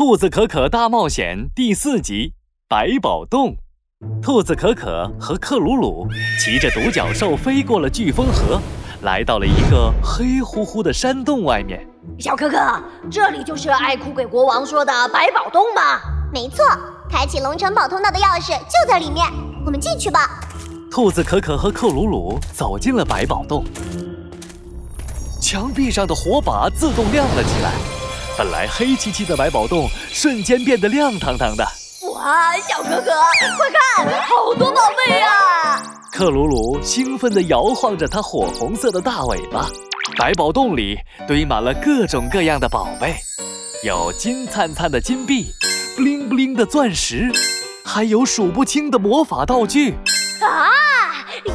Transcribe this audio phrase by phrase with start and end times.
[0.00, 2.28] 兔子可可大冒险》第四集
[2.66, 3.54] 《百宝洞》。
[4.22, 6.08] 兔子可可和克鲁鲁
[6.42, 8.58] 骑着独角兽飞过了飓风河，
[9.02, 11.86] 来到了一个黑乎乎的山洞外面。
[12.18, 16.00] 小可可，这里就是爱哭鬼国王说的百宝洞吗？
[16.32, 16.64] 没错，
[17.10, 19.26] 开启龙城堡通道的钥匙就在里面，
[19.66, 20.40] 我们进去吧。
[20.90, 23.66] 兔子可可和克鲁鲁走进了百宝洞，
[25.42, 27.74] 墙壁上的火把自动亮了起来，
[28.40, 31.62] 本来黑漆漆的百宝洞瞬间变得亮堂堂的。
[32.10, 33.12] 哇，小哥哥，
[33.58, 35.82] 快看，好多宝贝呀！
[36.10, 39.66] 克鲁鲁兴奋地摇晃着它火红色的大尾巴。
[40.16, 43.14] 百宝洞里堆满了各种各样的宝贝，
[43.84, 45.52] 有金灿灿的金币，
[45.94, 47.30] 布灵布灵的钻石，
[47.84, 49.92] 还有数不清的魔法道具。
[50.40, 50.79] 啊！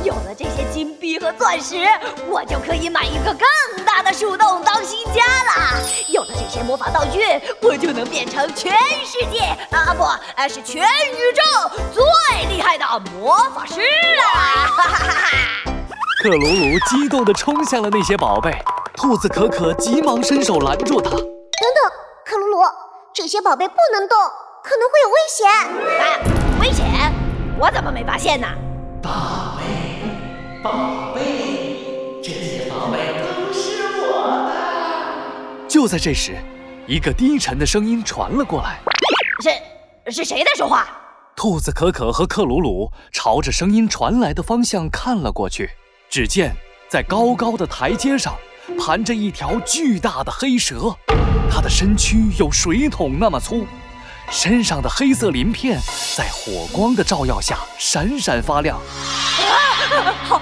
[0.03, 1.87] 有了这些金币和钻石，
[2.27, 5.79] 我就可以买一个更大的树洞当新家啦！
[6.07, 7.21] 有了这些魔法道具，
[7.61, 8.73] 我就能变成全
[9.05, 9.39] 世界
[9.75, 10.03] 啊不，
[10.47, 11.41] 是全宇宙
[11.93, 12.03] 最
[12.55, 14.67] 厉害的魔法师啦！
[14.77, 15.29] 哈哈哈哈！
[16.23, 18.51] 克鲁鲁激动地冲向了那些宝贝，
[18.95, 21.11] 兔子可可急忙伸手拦住他。
[21.11, 21.27] 等等，
[22.25, 22.63] 克鲁鲁，
[23.13, 24.17] 这些宝贝不能动，
[24.63, 25.47] 可能会有危险。
[25.99, 26.03] 啊，
[26.61, 26.85] 危险？
[27.59, 28.47] 我怎么没发现呢？
[29.03, 29.34] 宝贝，
[30.65, 31.77] 宝贝，
[32.23, 35.69] 这些宝贝都是我的。
[35.69, 36.35] 就在这时，
[36.87, 38.79] 一个低沉的声音传了过来
[39.43, 40.87] ：“是是谁在说话？”
[41.37, 45.69] 兔子可可和克鲁鲁朝着声音传来的方向看了过去，
[46.09, 46.51] 只见
[46.89, 48.33] 在高高的台阶上
[48.79, 50.95] 盘着一条巨大的黑蛇，
[51.47, 53.67] 它的身躯有水桶那么粗。
[54.31, 55.79] 身上的黑色鳞片
[56.15, 58.79] 在火光的照耀下闪闪发亮。
[58.79, 60.34] 啊，好！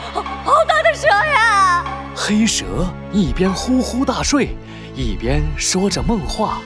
[2.26, 4.56] 黑蛇一边呼呼大睡，
[4.96, 6.62] 一边说着梦话。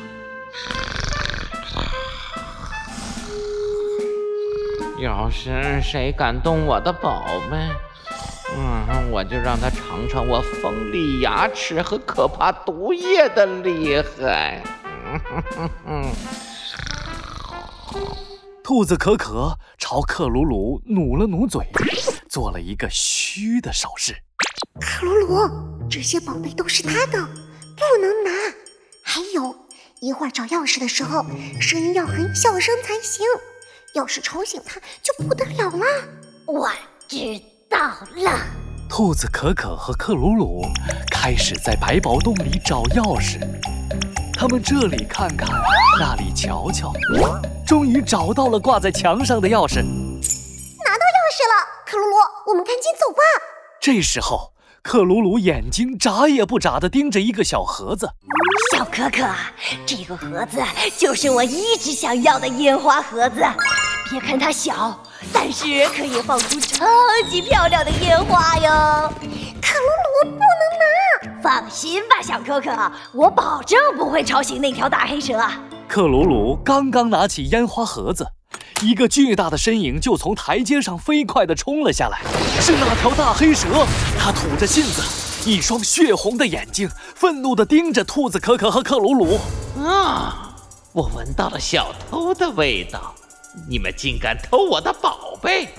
[5.02, 7.58] 要是谁敢动我的宝贝，
[8.56, 14.62] 嗯，我就让他尝尝我锋利牙齿和可怕毒液的厉害。
[18.64, 21.66] 兔子可可朝克鲁鲁努了努嘴，
[22.30, 24.18] 做了一个嘘的手势。
[24.80, 27.20] 克鲁鲁，这些宝贝都是他的，
[27.76, 28.32] 不能拿。
[29.04, 29.56] 还有
[30.02, 31.26] 一会儿找钥匙的时候，
[31.60, 33.26] 声音要很小声才行，
[33.94, 35.86] 要是吵醒他就不得了了。
[36.46, 36.70] 我
[37.08, 37.18] 知
[37.70, 37.78] 道
[38.16, 38.40] 了。
[38.90, 40.62] 兔子可可和克鲁鲁
[41.12, 43.40] 开始在百宝洞里找钥匙。
[44.34, 45.50] 他们这里看看，
[46.00, 46.94] 那里瞧瞧，
[47.66, 49.82] 终于找到了挂在墙上的钥匙。
[49.82, 52.16] 拿到钥匙了，克鲁鲁，
[52.48, 53.20] 我们赶紧走吧。
[53.82, 54.54] 这时候，
[54.88, 58.10] 克鲁鲁眼睛眨也不眨地盯着一个小盒子。
[58.72, 59.28] 小可可，
[59.86, 60.64] 这个盒子
[60.98, 63.42] 就是我一直想要的烟花盒子。
[64.10, 64.98] 别看它小，
[65.34, 66.86] 但是可以放出超
[67.30, 69.14] 级漂亮的烟花哟。
[69.62, 72.72] 克鲁鲁不能拿，放心吧，小可可，
[73.12, 75.38] 我保证不会吵醒那条大黑蛇。
[75.86, 78.26] 克鲁鲁刚刚拿起烟花盒子，
[78.84, 82.20] 一个巨大的身影就从台阶上飞快地冲了下来，
[82.62, 83.68] 是那条大黑蛇。
[84.20, 85.02] 它吐着信子，
[85.50, 89.40] 一双血红的眼睛愤怒地盯着兔子可可和克鲁鲁。
[89.84, 90.54] 啊！
[90.94, 93.16] 我闻到了小偷的味道，
[93.68, 95.70] 你们竟敢偷我的宝贝！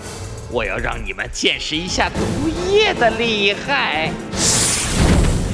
[0.50, 4.10] 我要让你们见识一下毒液的厉害！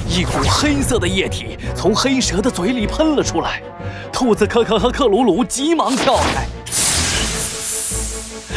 [0.08, 3.62] 一股黑色的液体从黑蛇的嘴里喷了出来，
[4.10, 6.46] 兔子可可和克鲁鲁急忙跳开。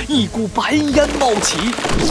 [0.08, 1.58] 一股白烟冒起！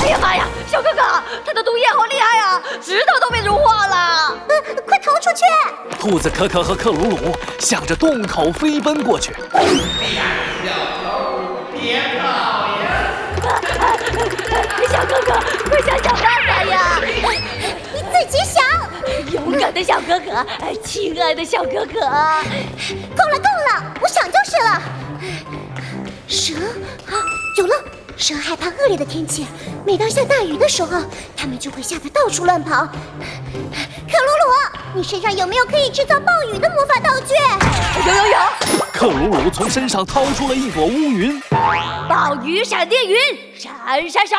[0.03, 1.01] 哎呀妈呀，小哥哥，
[1.47, 4.39] 他的毒液好厉害啊，指头都被融化了！
[4.49, 5.43] 嗯快逃出去！
[5.99, 9.35] 兔子可可和克鲁鲁向着洞口飞奔过去。
[14.91, 15.33] 小哥哥，
[15.71, 17.01] 快想想办法呀！
[17.01, 18.63] 你自己想。
[19.33, 20.47] 勇敢的小哥哥，
[20.85, 22.01] 亲爱的小哥哥，
[23.17, 24.09] 够了够了，我
[28.27, 29.47] 蛇害怕恶劣的天气，
[29.87, 31.01] 每当下大雨的时候，
[31.37, 32.85] 它们就会吓得到处乱跑。
[32.85, 32.89] 克
[33.55, 37.35] 鲁鲁，你身上有没有可以制造暴雨的魔法道具？
[38.05, 38.37] 有有有！
[38.93, 41.41] 克鲁鲁从身上掏出了一朵乌云，
[42.09, 43.17] 暴雨闪电云，
[43.57, 44.37] 闪闪闪！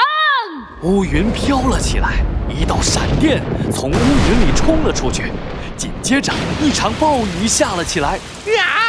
[0.82, 2.16] 乌云飘了起来，
[2.50, 3.42] 一道闪电
[3.74, 5.32] 从乌云里冲了出去，
[5.78, 8.20] 紧接着一场暴雨下了起来。
[8.48, 8.87] 呀！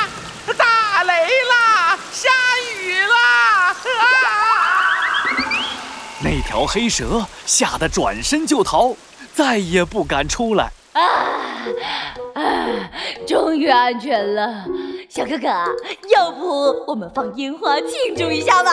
[6.58, 8.92] 条黑蛇吓得转身就逃，
[9.32, 10.72] 再也不敢出来。
[10.92, 11.00] 啊
[12.34, 12.42] 啊！
[13.24, 14.64] 终于安全了。
[15.08, 15.46] 小哥哥，
[16.08, 18.72] 要不我们放烟花庆祝一下吧？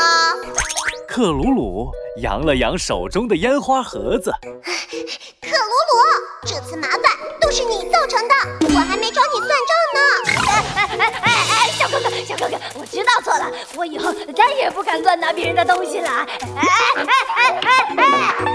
[1.07, 1.91] 克鲁鲁
[2.23, 4.33] 扬了扬手中的烟花盒子。
[4.41, 6.01] 克鲁鲁，
[6.43, 7.01] 这次麻烦
[7.39, 10.34] 都是你造成的，我还没找你算账呢。
[12.35, 16.09] 哥哥我知道错了我以后再也不敢乱拿别人的东西了。
[16.09, 18.54] 哎哎哎哎哎哎。